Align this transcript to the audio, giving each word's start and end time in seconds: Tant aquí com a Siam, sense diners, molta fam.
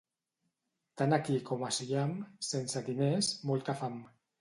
Tant 1.01 1.13
aquí 1.17 1.37
com 1.51 1.67
a 1.69 1.71
Siam, 1.79 2.17
sense 2.51 2.85
diners, 2.91 3.33
molta 3.53 3.81
fam. 3.85 4.05